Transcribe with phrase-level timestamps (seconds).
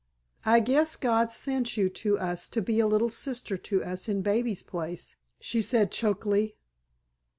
[0.47, 4.23] "I guess God sent you to us to be a little sister to us in
[4.23, 6.55] baby's place," she said chokily.